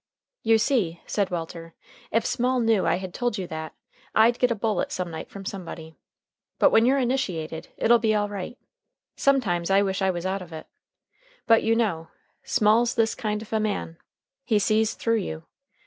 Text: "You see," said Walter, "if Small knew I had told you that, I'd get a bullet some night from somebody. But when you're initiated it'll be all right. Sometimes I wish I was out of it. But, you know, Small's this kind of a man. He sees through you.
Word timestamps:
"You 0.41 0.57
see," 0.57 0.99
said 1.05 1.29
Walter, 1.29 1.75
"if 2.09 2.25
Small 2.25 2.59
knew 2.59 2.87
I 2.87 2.95
had 2.95 3.13
told 3.13 3.37
you 3.37 3.45
that, 3.49 3.75
I'd 4.15 4.39
get 4.39 4.49
a 4.49 4.55
bullet 4.55 4.91
some 4.91 5.11
night 5.11 5.29
from 5.29 5.45
somebody. 5.45 5.95
But 6.57 6.71
when 6.71 6.87
you're 6.87 6.97
initiated 6.97 7.67
it'll 7.77 7.99
be 7.99 8.15
all 8.15 8.27
right. 8.27 8.57
Sometimes 9.15 9.69
I 9.69 9.83
wish 9.83 10.01
I 10.01 10.09
was 10.09 10.25
out 10.25 10.41
of 10.41 10.51
it. 10.51 10.65
But, 11.45 11.61
you 11.61 11.75
know, 11.75 12.07
Small's 12.41 12.95
this 12.95 13.13
kind 13.13 13.43
of 13.43 13.53
a 13.53 13.59
man. 13.59 13.97
He 14.43 14.57
sees 14.57 14.95
through 14.95 15.17
you. 15.17 15.43